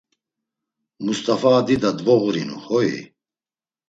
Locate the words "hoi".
2.65-2.93